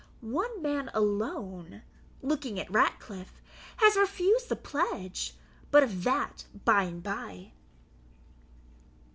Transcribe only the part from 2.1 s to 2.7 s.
(looking